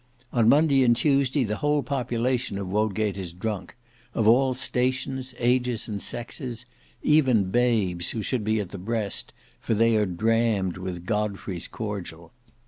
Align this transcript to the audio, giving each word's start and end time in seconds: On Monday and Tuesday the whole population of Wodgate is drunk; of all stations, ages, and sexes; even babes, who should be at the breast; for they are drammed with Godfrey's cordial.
On 0.33 0.49
Monday 0.49 0.81
and 0.83 0.95
Tuesday 0.95 1.43
the 1.43 1.57
whole 1.57 1.83
population 1.83 2.57
of 2.57 2.67
Wodgate 2.71 3.19
is 3.19 3.33
drunk; 3.33 3.75
of 4.15 4.27
all 4.27 4.55
stations, 4.55 5.35
ages, 5.37 5.87
and 5.87 6.01
sexes; 6.01 6.65
even 7.03 7.51
babes, 7.51 8.09
who 8.09 8.23
should 8.23 8.43
be 8.43 8.59
at 8.59 8.69
the 8.69 8.79
breast; 8.79 9.31
for 9.59 9.75
they 9.75 9.95
are 9.97 10.07
drammed 10.07 10.77
with 10.77 11.05
Godfrey's 11.05 11.67
cordial. 11.67 12.31